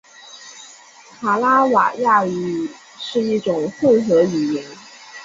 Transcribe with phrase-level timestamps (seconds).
[1.19, 2.67] 卡拉瓦亚语
[2.97, 4.65] 是一种混合语言。